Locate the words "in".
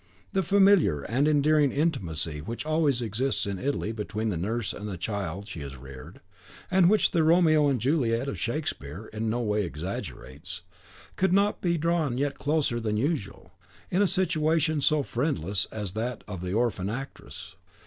3.45-3.59, 9.13-9.29, 13.91-14.01